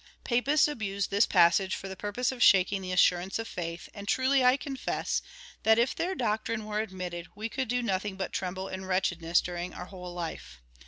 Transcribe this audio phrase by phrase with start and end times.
[0.23, 4.43] Papists abuse tliis passage for the purpose of shaking the assurance of faith, and truly,
[4.43, 5.21] I confess,
[5.61, 9.43] that if their doctrine were admitted, we coidd do nothing but tremble in wretch edness
[9.43, 10.59] during our whole life.